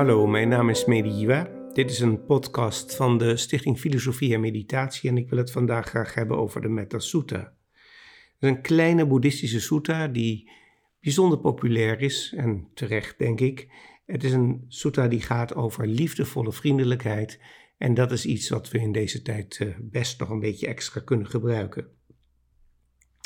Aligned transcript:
Hallo, 0.00 0.26
mijn 0.26 0.48
naam 0.48 0.68
is 0.68 0.84
Mediwa. 0.84 1.50
Dit 1.72 1.90
is 1.90 2.00
een 2.00 2.24
podcast 2.24 2.96
van 2.96 3.18
de 3.18 3.36
Stichting 3.36 3.78
Filosofie 3.78 4.34
en 4.34 4.40
Meditatie 4.40 5.10
en 5.10 5.16
ik 5.16 5.28
wil 5.28 5.38
het 5.38 5.50
vandaag 5.50 5.86
graag 5.86 6.14
hebben 6.14 6.36
over 6.36 6.60
de 6.60 6.68
Metta 6.68 6.98
Sutta. 6.98 7.38
Het 7.38 7.54
is 8.40 8.48
een 8.48 8.62
kleine 8.62 9.06
boeddhistische 9.06 9.60
sutta 9.60 10.08
die 10.08 10.50
bijzonder 11.00 11.38
populair 11.38 12.00
is 12.00 12.34
en 12.36 12.68
terecht 12.74 13.18
denk 13.18 13.40
ik. 13.40 13.68
Het 14.06 14.24
is 14.24 14.32
een 14.32 14.64
sutta 14.68 15.08
die 15.08 15.22
gaat 15.22 15.54
over 15.54 15.86
liefdevolle 15.86 16.52
vriendelijkheid 16.52 17.40
en 17.78 17.94
dat 17.94 18.12
is 18.12 18.26
iets 18.26 18.48
wat 18.48 18.70
we 18.70 18.78
in 18.78 18.92
deze 18.92 19.22
tijd 19.22 19.58
eh, 19.60 19.68
best 19.80 20.20
nog 20.20 20.30
een 20.30 20.40
beetje 20.40 20.66
extra 20.66 21.00
kunnen 21.00 21.26
gebruiken. 21.26 21.99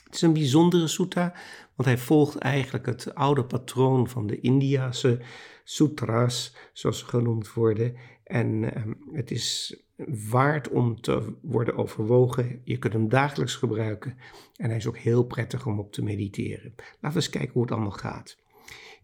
Het 0.04 0.14
is 0.14 0.22
een 0.22 0.32
bijzondere 0.32 0.86
sutta, 0.86 1.34
want 1.74 1.88
hij 1.88 1.98
volgt 1.98 2.38
eigenlijk 2.38 2.86
het 2.86 3.14
oude 3.14 3.44
patroon 3.44 4.08
van 4.08 4.26
de 4.26 4.40
Indiase 4.40 5.20
sutras, 5.64 6.56
zoals 6.72 6.98
ze 6.98 7.04
genoemd 7.04 7.52
worden. 7.52 7.96
En 8.24 8.74
ehm, 8.74 8.92
het 9.12 9.30
is 9.30 9.76
waard 10.30 10.68
om 10.68 11.00
te 11.00 11.32
worden 11.42 11.76
overwogen. 11.76 12.60
Je 12.64 12.78
kunt 12.78 12.92
hem 12.92 13.08
dagelijks 13.08 13.54
gebruiken 13.54 14.18
en 14.56 14.68
hij 14.68 14.76
is 14.76 14.86
ook 14.86 14.98
heel 14.98 15.24
prettig 15.24 15.66
om 15.66 15.78
op 15.78 15.92
te 15.92 16.02
mediteren. 16.02 16.74
Laten 16.76 16.98
we 17.00 17.14
eens 17.14 17.30
kijken 17.30 17.52
hoe 17.52 17.62
het 17.62 17.72
allemaal 17.72 17.90
gaat. 17.90 18.36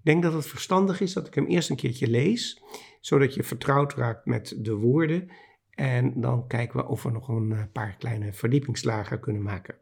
Ik 0.00 0.06
denk 0.06 0.22
dat 0.22 0.32
het 0.32 0.46
verstandig 0.46 1.00
is 1.00 1.12
dat 1.12 1.26
ik 1.26 1.34
hem 1.34 1.46
eerst 1.46 1.70
een 1.70 1.76
keertje 1.76 2.08
lees, 2.08 2.62
zodat 3.00 3.34
je 3.34 3.42
vertrouwd 3.42 3.94
raakt 3.94 4.26
met 4.26 4.54
de 4.58 4.74
woorden. 4.74 5.28
En 5.70 6.20
dan 6.20 6.46
kijken 6.46 6.80
we 6.80 6.86
of 6.86 7.02
we 7.02 7.10
nog 7.10 7.28
een 7.28 7.52
eh, 7.52 7.62
paar 7.72 7.96
kleine 7.98 8.32
verdiepingslagen 8.32 9.20
kunnen 9.20 9.42
maken. 9.42 9.74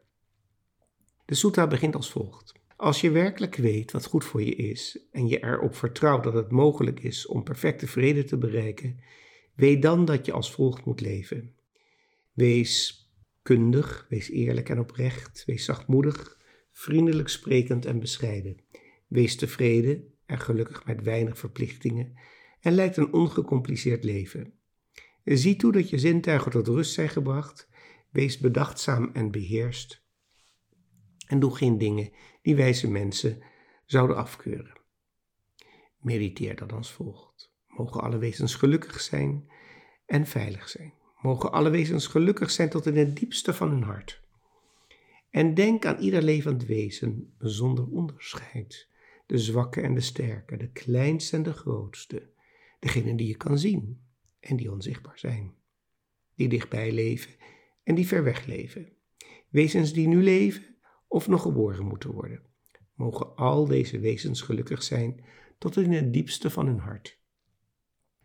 De 1.29 1.35
sutta 1.35 1.67
begint 1.67 1.95
als 1.95 2.11
volgt. 2.11 2.53
Als 2.75 3.01
je 3.01 3.11
werkelijk 3.11 3.55
weet 3.55 3.91
wat 3.91 4.05
goed 4.05 4.25
voor 4.25 4.43
je 4.43 4.55
is 4.55 5.07
en 5.11 5.27
je 5.27 5.43
erop 5.43 5.75
vertrouwt 5.75 6.23
dat 6.23 6.33
het 6.33 6.51
mogelijk 6.51 6.99
is 6.99 7.27
om 7.27 7.43
perfecte 7.43 7.87
vrede 7.87 8.23
te 8.23 8.37
bereiken, 8.37 8.99
weet 9.55 9.81
dan 9.81 10.05
dat 10.05 10.25
je 10.25 10.31
als 10.31 10.51
volgt 10.51 10.85
moet 10.85 11.01
leven. 11.01 11.55
Wees 12.33 13.03
kundig, 13.41 14.05
wees 14.09 14.29
eerlijk 14.29 14.69
en 14.69 14.79
oprecht, 14.79 15.43
wees 15.45 15.65
zachtmoedig, 15.65 16.37
vriendelijk 16.71 17.29
sprekend 17.29 17.85
en 17.85 17.99
bescheiden. 17.99 18.57
Wees 19.07 19.35
tevreden 19.35 20.13
en 20.25 20.39
gelukkig 20.39 20.85
met 20.85 21.03
weinig 21.03 21.37
verplichtingen 21.37 22.13
en 22.61 22.73
leid 22.73 22.97
een 22.97 23.13
ongecompliceerd 23.13 24.03
leven. 24.03 24.53
Zie 25.23 25.55
toe 25.55 25.71
dat 25.71 25.89
je 25.89 25.97
zintuigen 25.97 26.51
tot 26.51 26.67
rust 26.67 26.93
zijn 26.93 27.09
gebracht, 27.09 27.69
wees 28.11 28.37
bedachtzaam 28.37 29.09
en 29.13 29.31
beheerst 29.31 30.07
en 31.29 31.39
doe 31.39 31.55
geen 31.55 31.77
dingen 31.77 32.11
die 32.41 32.55
wijze 32.55 32.89
mensen 32.89 33.41
zouden 33.85 34.15
afkeuren. 34.15 34.77
Mediteer 35.97 36.55
dan 36.55 36.71
als 36.71 36.91
volgt. 36.91 37.51
Mogen 37.67 38.01
alle 38.01 38.17
wezens 38.17 38.55
gelukkig 38.55 39.01
zijn 39.01 39.49
en 40.05 40.25
veilig 40.25 40.69
zijn. 40.69 40.93
Mogen 41.21 41.51
alle 41.51 41.69
wezens 41.69 42.07
gelukkig 42.07 42.51
zijn 42.51 42.69
tot 42.69 42.85
in 42.85 42.97
het 42.97 43.15
diepste 43.15 43.53
van 43.53 43.69
hun 43.69 43.83
hart. 43.83 44.21
En 45.29 45.53
denk 45.53 45.85
aan 45.85 45.99
ieder 45.99 46.21
levend 46.21 46.65
wezen 46.65 47.33
zonder 47.37 47.87
onderscheid. 47.87 48.87
De 49.25 49.37
zwakke 49.37 49.81
en 49.81 49.93
de 49.93 50.01
sterke, 50.01 50.57
de 50.57 50.71
kleinste 50.71 51.35
en 51.35 51.43
de 51.43 51.53
grootste. 51.53 52.29
Degene 52.79 53.15
die 53.15 53.27
je 53.27 53.37
kan 53.37 53.59
zien 53.59 54.01
en 54.39 54.55
die 54.55 54.71
onzichtbaar 54.71 55.19
zijn. 55.19 55.53
Die 56.35 56.49
dichtbij 56.49 56.91
leven 56.91 57.31
en 57.83 57.95
die 57.95 58.07
ver 58.07 58.23
weg 58.23 58.45
leven. 58.45 58.93
Wezens 59.49 59.93
die 59.93 60.07
nu 60.07 60.23
leven 60.23 60.69
of 61.09 61.27
nog 61.27 61.41
geboren 61.41 61.85
moeten 61.85 62.11
worden. 62.11 62.41
Mogen 62.93 63.35
al 63.35 63.65
deze 63.65 63.99
wezens 63.99 64.41
gelukkig 64.41 64.83
zijn 64.83 65.23
tot 65.57 65.77
in 65.77 65.91
het 65.91 66.13
diepste 66.13 66.49
van 66.49 66.65
hun 66.65 66.79
hart. 66.79 67.19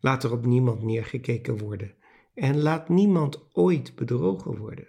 Laat 0.01 0.25
er 0.25 0.33
op 0.33 0.47
niemand 0.47 0.83
neergekeken 0.83 1.59
worden 1.59 1.95
en 2.35 2.61
laat 2.61 2.89
niemand 2.89 3.55
ooit 3.55 3.95
bedrogen 3.95 4.59
worden. 4.59 4.89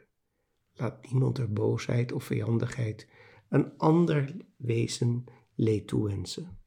Laat 0.74 1.12
niemand 1.12 1.38
er 1.38 1.54
boosheid 1.54 2.12
of 2.12 2.24
vijandigheid 2.24 3.08
een 3.50 3.78
ander 3.78 4.36
wezen 4.58 5.24
leed 5.56 5.88
toewensen. 5.88 6.60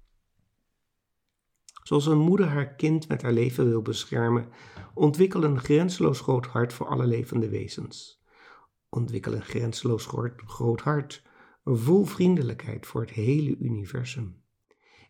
Zoals 1.83 2.07
een 2.07 2.19
moeder 2.19 2.47
haar 2.47 2.75
kind 2.75 3.09
met 3.09 3.23
haar 3.23 3.33
leven 3.33 3.69
wil 3.69 3.83
beschermen, 3.83 4.49
ontwikkel 4.95 5.45
een 5.45 5.61
grenzeloos 5.61 6.21
groot 6.21 6.47
hart 6.47 6.73
voor 6.73 6.87
alle 6.87 7.07
levende 7.07 7.49
wezens. 7.49 8.18
Ontwikkel 8.89 9.33
een 9.33 9.43
grenzeloos 9.43 10.07
groot 10.47 10.81
hart, 10.81 11.23
vol 11.65 12.05
vriendelijkheid 12.05 12.87
voor 12.87 13.01
het 13.01 13.11
hele 13.11 13.57
universum. 13.57 14.43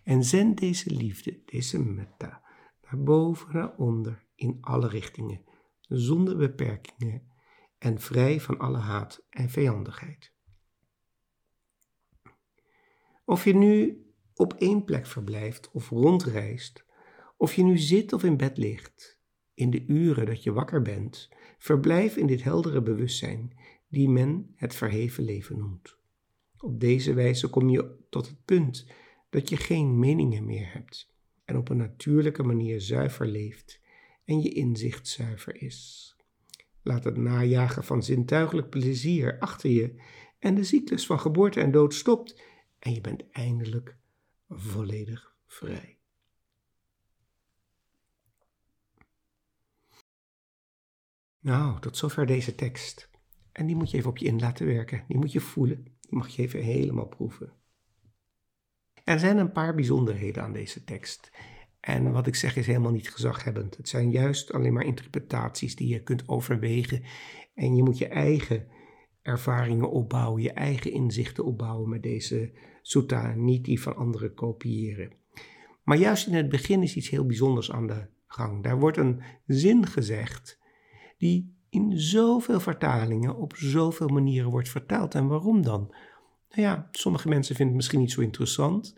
En 0.02 0.24
zend 0.24 0.58
deze 0.58 0.90
liefde, 0.90 1.42
deze 1.44 1.82
metta, 1.82 2.42
naar 2.82 3.02
boven, 3.02 3.54
naar 3.54 3.76
onder, 3.76 4.26
in 4.34 4.58
alle 4.60 4.88
richtingen, 4.88 5.44
zonder 5.80 6.36
beperkingen 6.36 7.32
en 7.78 8.00
vrij 8.00 8.40
van 8.40 8.58
alle 8.58 8.78
haat 8.78 9.26
en 9.30 9.50
vijandigheid. 9.50 10.32
Of 13.24 13.44
je 13.44 13.54
nu 13.54 14.02
op 14.34 14.54
één 14.54 14.84
plek 14.84 15.06
verblijft 15.06 15.70
of 15.70 15.88
rondreist, 15.88 16.84
of 17.36 17.54
je 17.54 17.62
nu 17.62 17.78
zit 17.78 18.12
of 18.12 18.24
in 18.24 18.36
bed 18.36 18.56
ligt, 18.56 19.17
in 19.58 19.70
de 19.70 19.84
uren 19.86 20.26
dat 20.26 20.42
je 20.42 20.52
wakker 20.52 20.82
bent, 20.82 21.28
verblijf 21.58 22.16
in 22.16 22.26
dit 22.26 22.42
heldere 22.42 22.82
bewustzijn 22.82 23.52
die 23.88 24.08
men 24.08 24.52
het 24.54 24.74
verheven 24.74 25.24
leven 25.24 25.58
noemt. 25.58 25.96
Op 26.58 26.80
deze 26.80 27.14
wijze 27.14 27.48
kom 27.48 27.68
je 27.68 27.96
tot 28.10 28.26
het 28.26 28.44
punt 28.44 28.86
dat 29.30 29.48
je 29.48 29.56
geen 29.56 29.98
meningen 29.98 30.44
meer 30.44 30.72
hebt 30.72 31.12
en 31.44 31.56
op 31.56 31.68
een 31.68 31.76
natuurlijke 31.76 32.42
manier 32.42 32.80
zuiver 32.80 33.26
leeft 33.26 33.80
en 34.24 34.40
je 34.40 34.52
inzicht 34.52 35.08
zuiver 35.08 35.62
is. 35.62 36.16
Laat 36.82 37.04
het 37.04 37.16
najagen 37.16 37.84
van 37.84 38.02
zintuigelijk 38.02 38.68
plezier 38.68 39.38
achter 39.38 39.70
je 39.70 40.02
en 40.38 40.54
de 40.54 40.64
cyclus 40.64 41.06
van 41.06 41.20
geboorte 41.20 41.60
en 41.60 41.70
dood 41.70 41.94
stopt 41.94 42.42
en 42.78 42.94
je 42.94 43.00
bent 43.00 43.30
eindelijk 43.30 43.96
volledig 44.48 45.34
vrij. 45.46 45.97
Nou, 51.48 51.80
tot 51.80 51.96
zover 51.96 52.26
deze 52.26 52.54
tekst. 52.54 53.10
En 53.52 53.66
die 53.66 53.76
moet 53.76 53.90
je 53.90 53.96
even 53.96 54.10
op 54.10 54.18
je 54.18 54.26
in 54.26 54.38
laten 54.38 54.66
werken. 54.66 55.04
Die 55.08 55.16
moet 55.16 55.32
je 55.32 55.40
voelen. 55.40 55.84
Die 55.84 56.18
mag 56.18 56.28
je 56.28 56.42
even 56.42 56.62
helemaal 56.62 57.06
proeven. 57.06 57.52
Er 59.04 59.18
zijn 59.18 59.38
een 59.38 59.52
paar 59.52 59.74
bijzonderheden 59.74 60.42
aan 60.42 60.52
deze 60.52 60.84
tekst. 60.84 61.32
En 61.80 62.12
wat 62.12 62.26
ik 62.26 62.34
zeg 62.34 62.56
is 62.56 62.66
helemaal 62.66 62.92
niet 62.92 63.10
gezaghebbend. 63.10 63.76
Het 63.76 63.88
zijn 63.88 64.10
juist 64.10 64.52
alleen 64.52 64.72
maar 64.72 64.84
interpretaties 64.84 65.76
die 65.76 65.88
je 65.88 66.02
kunt 66.02 66.28
overwegen. 66.28 67.02
En 67.54 67.76
je 67.76 67.82
moet 67.82 67.98
je 67.98 68.08
eigen 68.08 68.66
ervaringen 69.22 69.90
opbouwen, 69.90 70.42
je 70.42 70.52
eigen 70.52 70.92
inzichten 70.92 71.44
opbouwen 71.44 71.88
met 71.88 72.02
deze 72.02 72.52
sutta, 72.82 73.34
niet 73.34 73.64
die 73.64 73.82
van 73.82 73.96
anderen 73.96 74.34
kopiëren. 74.34 75.12
Maar 75.82 75.98
juist 75.98 76.26
in 76.26 76.34
het 76.34 76.48
begin 76.48 76.82
is 76.82 76.96
iets 76.96 77.08
heel 77.08 77.26
bijzonders 77.26 77.70
aan 77.70 77.86
de 77.86 78.06
gang. 78.26 78.62
Daar 78.62 78.78
wordt 78.78 78.96
een 78.96 79.22
zin 79.46 79.86
gezegd 79.86 80.58
die 81.18 81.56
in 81.70 82.00
zoveel 82.00 82.60
vertalingen 82.60 83.36
op 83.36 83.56
zoveel 83.56 84.08
manieren 84.08 84.50
wordt 84.50 84.68
vertaald. 84.68 85.14
En 85.14 85.26
waarom 85.26 85.62
dan? 85.62 85.94
Nou 86.50 86.62
ja, 86.62 86.88
sommige 86.90 87.28
mensen 87.28 87.54
vinden 87.54 87.74
het 87.74 87.76
misschien 87.76 88.00
niet 88.00 88.12
zo 88.12 88.20
interessant. 88.20 88.96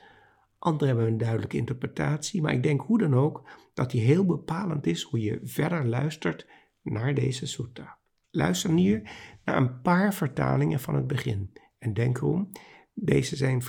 Anderen 0.58 0.88
hebben 0.94 1.12
een 1.12 1.18
duidelijke 1.18 1.56
interpretatie. 1.56 2.42
Maar 2.42 2.52
ik 2.52 2.62
denk 2.62 2.80
hoe 2.80 2.98
dan 2.98 3.14
ook 3.14 3.48
dat 3.74 3.90
die 3.90 4.00
heel 4.00 4.26
bepalend 4.26 4.86
is 4.86 5.02
hoe 5.02 5.20
je 5.20 5.40
verder 5.42 5.86
luistert 5.86 6.46
naar 6.82 7.14
deze 7.14 7.46
sutta. 7.46 7.98
Luister 8.30 8.74
hier 8.74 9.10
naar 9.44 9.56
een 9.56 9.80
paar 9.80 10.14
vertalingen 10.14 10.80
van 10.80 10.94
het 10.94 11.06
begin. 11.06 11.52
En 11.78 11.94
denk 11.94 12.16
erom, 12.16 12.50
deze 12.94 13.36
zijn, 13.36 13.62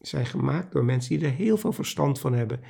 zijn 0.00 0.26
gemaakt 0.26 0.72
door 0.72 0.84
mensen 0.84 1.18
die 1.18 1.28
er 1.28 1.34
heel 1.34 1.56
veel 1.56 1.72
verstand 1.72 2.20
van 2.20 2.32
hebben. 2.32 2.60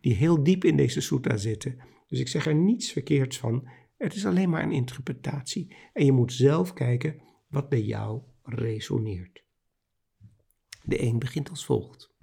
Die 0.00 0.14
heel 0.14 0.42
diep 0.42 0.64
in 0.64 0.76
deze 0.76 1.00
sutta 1.00 1.36
zitten. 1.36 1.78
Dus 2.06 2.20
ik 2.20 2.28
zeg 2.28 2.46
er 2.46 2.54
niets 2.54 2.92
verkeerds 2.92 3.38
van. 3.38 3.68
Het 3.96 4.14
is 4.14 4.26
alleen 4.26 4.50
maar 4.50 4.62
een 4.62 4.72
interpretatie 4.72 5.76
en 5.92 6.04
je 6.04 6.12
moet 6.12 6.32
zelf 6.32 6.72
kijken 6.72 7.20
wat 7.48 7.68
bij 7.68 7.82
jou 7.82 8.22
resoneert. 8.42 9.44
De 10.82 11.02
een 11.02 11.18
begint 11.18 11.50
als 11.50 11.64
volgt. 11.64 12.14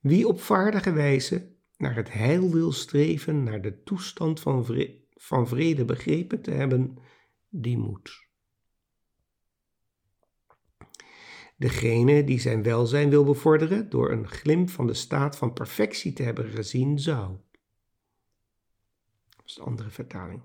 Wie 0.00 0.28
op 0.28 0.40
vaardige 0.40 0.92
wijze 0.92 1.52
naar 1.76 1.94
het 1.94 2.12
heil 2.12 2.50
wil 2.50 2.72
streven, 2.72 3.42
naar 3.42 3.62
de 3.62 3.82
toestand 3.82 4.40
van, 4.40 4.66
van 5.14 5.48
vrede 5.48 5.84
begrepen 5.84 6.42
te 6.42 6.50
hebben, 6.50 6.98
die 7.48 7.78
moet. 7.78 8.28
Degene 11.56 12.24
die 12.24 12.40
zijn 12.40 12.62
welzijn 12.62 13.10
wil 13.10 13.24
bevorderen 13.24 13.90
door 13.90 14.10
een 14.10 14.28
glimp 14.28 14.70
van 14.70 14.86
de 14.86 14.94
staat 14.94 15.36
van 15.36 15.52
perfectie 15.52 16.12
te 16.12 16.22
hebben 16.22 16.48
gezien, 16.50 16.98
zou. 16.98 17.36
Dat 19.36 19.46
is 19.46 19.54
de 19.54 19.62
andere 19.62 19.90
vertaling. 19.90 20.42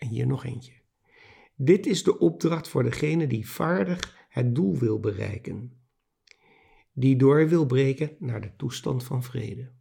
En 0.00 0.08
hier 0.08 0.26
nog 0.26 0.44
eentje. 0.44 0.72
Dit 1.54 1.86
is 1.86 2.02
de 2.02 2.18
opdracht 2.18 2.68
voor 2.68 2.82
degene 2.82 3.26
die 3.26 3.48
vaardig 3.48 4.26
het 4.28 4.54
doel 4.54 4.76
wil 4.76 5.00
bereiken, 5.00 5.80
die 6.92 7.16
door 7.16 7.48
wil 7.48 7.66
breken 7.66 8.16
naar 8.18 8.40
de 8.40 8.56
toestand 8.56 9.04
van 9.04 9.22
vrede. 9.22 9.72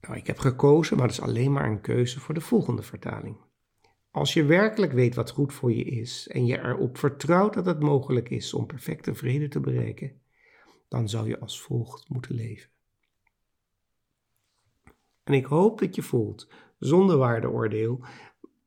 Nou, 0.00 0.16
ik 0.18 0.26
heb 0.26 0.38
gekozen, 0.38 0.96
maar 0.96 1.06
dat 1.06 1.16
is 1.16 1.22
alleen 1.22 1.52
maar 1.52 1.70
een 1.70 1.80
keuze 1.80 2.20
voor 2.20 2.34
de 2.34 2.40
volgende 2.40 2.82
vertaling. 2.82 3.36
Als 4.10 4.32
je 4.32 4.44
werkelijk 4.44 4.92
weet 4.92 5.14
wat 5.14 5.30
goed 5.30 5.52
voor 5.52 5.72
je 5.72 5.84
is 5.84 6.28
en 6.28 6.46
je 6.46 6.58
erop 6.58 6.98
vertrouwt 6.98 7.54
dat 7.54 7.66
het 7.66 7.80
mogelijk 7.80 8.28
is 8.28 8.54
om 8.54 8.66
perfecte 8.66 9.14
vrede 9.14 9.48
te 9.48 9.60
bereiken, 9.60 10.20
dan 10.88 11.08
zou 11.08 11.28
je 11.28 11.40
als 11.40 11.62
volgt 11.62 12.08
moeten 12.08 12.34
leven. 12.34 12.70
En 15.26 15.34
ik 15.34 15.46
hoop 15.46 15.78
dat 15.78 15.94
je 15.94 16.02
voelt, 16.02 16.48
zonder 16.78 17.16
waardeoordeel, 17.16 18.04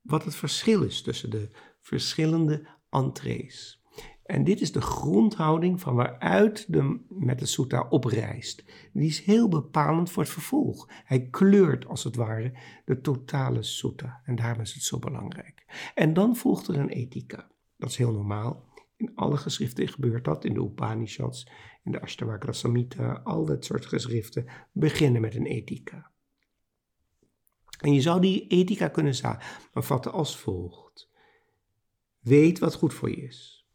wat 0.01 0.23
het 0.23 0.35
verschil 0.35 0.83
is 0.83 1.01
tussen 1.01 1.29
de 1.29 1.49
verschillende 1.79 2.67
entrees. 2.89 3.83
En 4.23 4.43
dit 4.43 4.61
is 4.61 4.71
de 4.71 4.81
grondhouding 4.81 5.81
van 5.81 5.95
waaruit 5.95 6.73
de 6.73 6.99
met 7.09 7.39
de 7.39 7.45
sutta 7.45 7.87
oprijst. 7.89 8.63
Die 8.93 9.07
is 9.07 9.21
heel 9.21 9.47
bepalend 9.47 10.11
voor 10.11 10.23
het 10.23 10.31
vervolg. 10.31 10.89
Hij 11.03 11.27
kleurt 11.29 11.87
als 11.87 12.03
het 12.03 12.15
ware 12.15 12.53
de 12.85 13.01
totale 13.01 13.63
sutta. 13.63 14.21
En 14.23 14.35
daarom 14.35 14.61
is 14.61 14.73
het 14.73 14.83
zo 14.83 14.99
belangrijk. 14.99 15.65
En 15.95 16.13
dan 16.13 16.35
volgt 16.35 16.67
er 16.67 16.77
een 16.77 16.89
ethica. 16.89 17.51
Dat 17.77 17.89
is 17.89 17.97
heel 17.97 18.11
normaal. 18.11 18.67
In 18.95 19.11
alle 19.15 19.37
geschriften 19.37 19.87
gebeurt 19.87 20.25
dat. 20.25 20.45
In 20.45 20.53
de 20.53 20.63
Upanishads, 20.63 21.49
in 21.83 21.91
de 21.91 22.01
Ashtavakra 22.01 22.51
Samhita, 22.51 23.21
al 23.23 23.45
dat 23.45 23.65
soort 23.65 23.85
geschriften 23.85 24.45
beginnen 24.71 25.21
met 25.21 25.35
een 25.35 25.45
ethica. 25.45 26.11
En 27.79 27.93
je 27.93 28.01
zou 28.01 28.21
die 28.21 28.47
ethica 28.47 28.87
kunnen 28.87 29.15
samenvatten 29.15 30.11
als 30.11 30.37
volgt. 30.37 31.09
Weet 32.19 32.59
wat 32.59 32.75
goed 32.75 32.93
voor 32.93 33.09
je 33.09 33.15
is. 33.15 33.67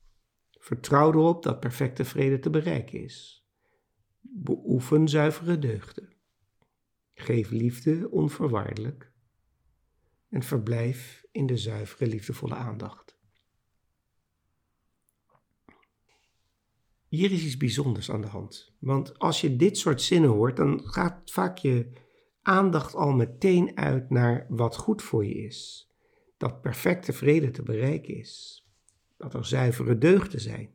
Vertrouw 0.50 1.12
erop 1.12 1.42
dat 1.42 1.60
perfecte 1.60 2.04
vrede 2.04 2.38
te 2.38 2.50
bereiken 2.50 3.02
is. 3.02 3.46
Beoefen 4.20 5.08
zuivere 5.08 5.58
deugden. 5.58 6.12
Geef 7.14 7.50
liefde 7.50 8.10
onvoorwaardelijk. 8.10 9.12
En 10.28 10.42
verblijf 10.42 11.24
in 11.30 11.46
de 11.46 11.56
zuivere, 11.56 12.06
liefdevolle 12.06 12.54
aandacht. 12.54 13.18
Hier 17.08 17.32
is 17.32 17.44
iets 17.44 17.56
bijzonders 17.56 18.10
aan 18.10 18.20
de 18.20 18.26
hand. 18.26 18.74
Want 18.78 19.18
als 19.18 19.40
je 19.40 19.56
dit 19.56 19.78
soort 19.78 20.02
zinnen 20.02 20.30
hoort, 20.30 20.56
dan 20.56 20.80
gaat 20.84 21.30
vaak 21.30 21.58
je 21.58 21.90
aandacht 22.44 22.94
al 22.94 23.12
meteen 23.12 23.76
uit 23.76 24.11
naar 24.11 24.46
wat 24.49 24.76
goed 24.76 25.02
voor 25.02 25.25
je 25.25 25.35
is. 25.35 25.88
Dat 26.37 26.61
perfecte 26.61 27.12
vrede 27.12 27.50
te 27.50 27.62
bereiken 27.62 28.17
is 28.17 28.64
dat 29.17 29.35
er 29.35 29.46
zuivere 29.46 29.99
deugden 29.99 30.41
zijn, 30.41 30.75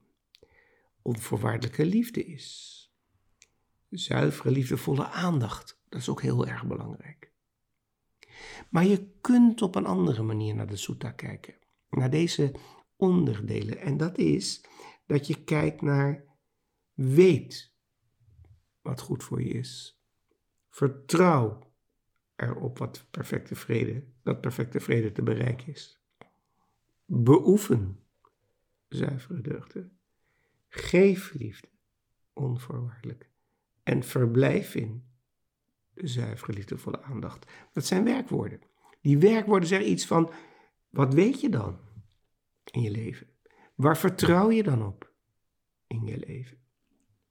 onvoorwaardelijke 1.02 1.86
liefde 1.86 2.26
is. 2.26 2.76
Zuivere, 3.90 4.52
liefdevolle 4.52 5.08
aandacht, 5.08 5.80
dat 5.90 6.00
is 6.00 6.10
ook 6.10 6.22
heel 6.22 6.48
erg 6.48 6.66
belangrijk. 6.66 7.32
Maar 8.70 8.86
je 8.86 9.10
kunt 9.22 9.62
op 9.62 9.76
een 9.76 9.86
andere 9.86 10.24
manier 10.24 10.56
naar 10.56 10.68
de 10.68 10.76
sutta 10.76 11.12
kijken, 11.12 11.56
naar 11.90 12.10
deze 12.10 12.52
onderdelen. 12.96 13.78
En 13.78 13.98
dat 13.98 14.18
is 14.18 14.64
dat 15.06 15.28
je 15.28 15.44
kijkt 15.44 15.82
naar 15.82 16.26
weet 16.94 17.74
wat 18.82 19.02
goed 19.02 19.24
voor 19.24 19.42
je 19.42 19.50
is. 19.50 19.99
Vertrouw 20.80 21.72
erop 22.36 22.78
wat 22.78 23.08
perfecte 23.12 23.56
vrede, 23.56 24.04
dat 24.24 24.42
perfecte 24.42 24.80
vrede 24.80 25.12
te 25.12 25.24
bereiken 25.24 25.68
is. 25.68 26.00
Beoefen 27.06 28.00
zuivere 28.88 29.42
deugden. 29.42 29.98
Geef 30.68 31.34
liefde, 31.34 31.68
onvoorwaardelijk. 32.34 33.30
En 33.84 34.04
verblijf 34.04 34.76
in 34.76 35.04
de 35.94 36.08
zuivere, 36.08 36.54
liefdevolle 36.54 37.02
aandacht. 37.02 37.52
Dat 37.74 37.86
zijn 37.86 38.04
werkwoorden. 38.04 38.62
Die 39.02 39.18
werkwoorden 39.18 39.70
zeggen 39.70 39.90
iets 39.90 40.06
van, 40.06 40.32
wat 40.90 41.14
weet 41.14 41.42
je 41.42 41.50
dan 41.50 41.80
in 42.72 42.82
je 42.82 42.92
leven? 42.92 43.28
Waar 43.76 43.98
vertrouw 43.98 44.52
je 44.52 44.64
dan 44.64 44.86
op 44.86 45.12
in 45.88 46.06
je 46.06 46.18
leven? 46.18 46.58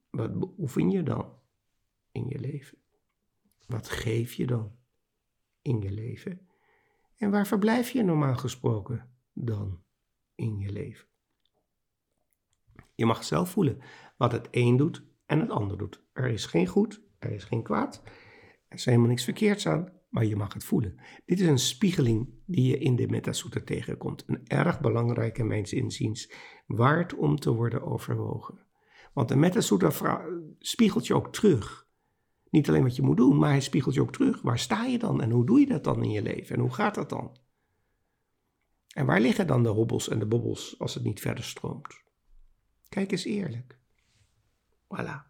Wat 0.09 0.39
beoefen 0.39 0.89
je 0.89 1.03
dan? 1.03 1.38
Wat 3.69 3.89
geef 3.89 4.33
je 4.33 4.47
dan 4.47 4.71
in 5.61 5.81
je 5.81 5.91
leven? 5.91 6.47
En 7.17 7.31
waar 7.31 7.47
verblijf 7.47 7.89
je 7.89 8.03
normaal 8.03 8.35
gesproken 8.35 9.09
dan 9.33 9.83
in 10.35 10.57
je 10.57 10.71
leven? 10.71 11.07
Je 12.95 13.05
mag 13.05 13.23
zelf 13.23 13.49
voelen 13.49 13.81
wat 14.17 14.31
het 14.31 14.47
een 14.51 14.77
doet 14.77 15.03
en 15.25 15.39
het 15.39 15.49
ander 15.49 15.77
doet. 15.77 16.03
Er 16.13 16.27
is 16.27 16.45
geen 16.45 16.67
goed, 16.67 17.01
er 17.19 17.31
is 17.31 17.43
geen 17.43 17.63
kwaad. 17.63 18.01
Er 18.67 18.77
is 18.77 18.85
helemaal 18.85 19.07
niks 19.07 19.23
verkeerds 19.23 19.67
aan, 19.67 19.91
maar 20.09 20.25
je 20.25 20.35
mag 20.35 20.53
het 20.53 20.63
voelen. 20.63 20.99
Dit 21.25 21.39
is 21.39 21.47
een 21.47 21.59
spiegeling 21.59 22.33
die 22.45 22.67
je 22.67 22.77
in 22.77 22.95
de 22.95 23.07
Metasutta 23.07 23.61
tegenkomt. 23.65 24.23
Een 24.27 24.47
erg 24.47 24.79
belangrijke, 24.79 25.43
mijns 25.43 25.73
inziens, 25.73 26.31
waard 26.67 27.15
om 27.15 27.39
te 27.39 27.53
worden 27.53 27.81
overwogen. 27.81 28.65
Want 29.13 29.29
de 29.29 29.35
Metasutta 29.35 30.21
spiegelt 30.59 31.07
je 31.07 31.13
ook 31.13 31.33
terug. 31.33 31.88
Niet 32.49 32.69
alleen 32.69 32.83
wat 32.83 32.95
je 32.95 33.01
moet 33.01 33.17
doen, 33.17 33.37
maar 33.37 33.49
hij 33.49 33.61
spiegelt 33.61 33.93
je 33.93 34.01
ook 34.01 34.11
terug. 34.11 34.41
Waar 34.41 34.59
sta 34.59 34.85
je 34.85 34.97
dan 34.97 35.21
en 35.21 35.31
hoe 35.31 35.45
doe 35.45 35.59
je 35.59 35.67
dat 35.67 35.83
dan 35.83 36.03
in 36.03 36.11
je 36.11 36.21
leven 36.21 36.55
en 36.55 36.61
hoe 36.61 36.73
gaat 36.73 36.95
dat 36.95 37.09
dan? 37.09 37.37
En 38.89 39.05
waar 39.05 39.21
liggen 39.21 39.47
dan 39.47 39.63
de 39.63 39.69
hobbels 39.69 40.09
en 40.09 40.19
de 40.19 40.25
bobbels 40.25 40.79
als 40.79 40.93
het 40.93 41.03
niet 41.03 41.19
verder 41.19 41.43
stroomt? 41.43 42.01
Kijk 42.89 43.11
eens 43.11 43.25
eerlijk. 43.25 43.77
Voilà. 44.83 45.27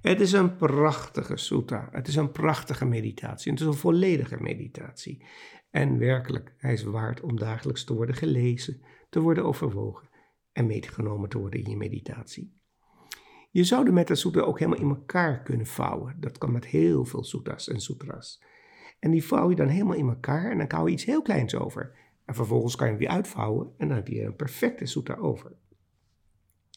Het 0.00 0.20
is 0.20 0.32
een 0.32 0.56
prachtige 0.56 1.36
sutta. 1.36 1.88
Het 1.92 2.08
is 2.08 2.16
een 2.16 2.32
prachtige 2.32 2.84
meditatie. 2.84 3.52
Het 3.52 3.60
is 3.60 3.66
een 3.66 3.74
volledige 3.74 4.36
meditatie. 4.40 5.24
En 5.70 5.98
werkelijk, 5.98 6.54
hij 6.56 6.72
is 6.72 6.82
waard 6.82 7.20
om 7.20 7.38
dagelijks 7.38 7.84
te 7.84 7.94
worden 7.94 8.14
gelezen, 8.14 8.82
te 9.08 9.20
worden 9.20 9.44
overwogen 9.44 10.08
en 10.52 10.66
meegenomen 10.66 11.28
te 11.28 11.38
worden 11.38 11.64
in 11.64 11.70
je 11.70 11.76
meditatie. 11.76 12.60
Je 13.52 13.64
zou 13.64 13.84
de 13.84 13.92
Metta 13.92 14.14
ook 14.40 14.58
helemaal 14.58 14.80
in 14.80 14.88
elkaar 14.88 15.42
kunnen 15.42 15.66
vouwen. 15.66 16.16
Dat 16.20 16.38
kan 16.38 16.52
met 16.52 16.66
heel 16.66 17.04
veel 17.04 17.24
suttas 17.24 17.68
en 17.68 17.80
sutras. 17.80 18.42
En 18.98 19.10
die 19.10 19.24
vouw 19.24 19.50
je 19.50 19.56
dan 19.56 19.68
helemaal 19.68 19.96
in 19.96 20.08
elkaar 20.08 20.50
en 20.50 20.58
dan 20.58 20.66
hou 20.70 20.86
je 20.86 20.92
iets 20.92 21.04
heel 21.04 21.22
kleins 21.22 21.54
over. 21.54 21.96
En 22.24 22.34
vervolgens 22.34 22.76
kan 22.76 22.86
je 22.86 22.92
hem 22.92 23.00
weer 23.00 23.10
uitvouwen 23.10 23.74
en 23.76 23.88
dan 23.88 23.96
heb 23.96 24.08
je 24.08 24.22
een 24.22 24.36
perfecte 24.36 24.86
sutta 24.86 25.14
over. 25.14 25.56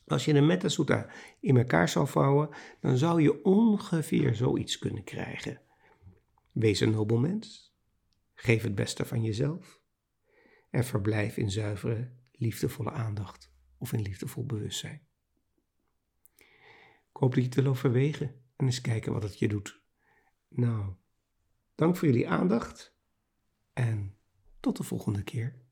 Als 0.07 0.25
je 0.25 0.33
een 0.33 0.45
Metta 0.45 1.09
in 1.39 1.57
elkaar 1.57 1.89
zou 1.89 2.07
vouwen, 2.07 2.49
dan 2.79 2.97
zou 2.97 3.21
je 3.21 3.43
ongeveer 3.43 4.35
zoiets 4.35 4.77
kunnen 4.77 5.03
krijgen. 5.03 5.61
Wees 6.51 6.79
een 6.79 6.91
nobel 6.91 7.17
mens, 7.17 7.75
geef 8.33 8.63
het 8.63 8.75
beste 8.75 9.05
van 9.05 9.23
jezelf 9.23 9.81
en 10.69 10.83
verblijf 10.83 11.37
in 11.37 11.51
zuivere, 11.51 12.11
liefdevolle 12.31 12.91
aandacht 12.91 13.51
of 13.77 13.93
in 13.93 14.01
liefdevol 14.01 14.45
bewustzijn. 14.45 15.01
Ik 17.15 17.21
hoop 17.21 17.33
dat 17.33 17.43
je 17.43 17.49
het 17.49 17.55
wil 17.55 17.71
overwegen 17.71 18.41
en 18.55 18.65
eens 18.65 18.81
kijken 18.81 19.13
wat 19.13 19.23
het 19.23 19.39
je 19.39 19.47
doet. 19.47 19.81
Nou, 20.49 20.93
dank 21.75 21.95
voor 21.97 22.07
jullie 22.07 22.29
aandacht 22.29 22.95
en 23.73 24.17
tot 24.59 24.77
de 24.77 24.83
volgende 24.83 25.23
keer. 25.23 25.64